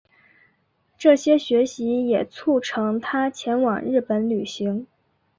[0.97, 4.87] 这些学习也促成他前往日本旅行。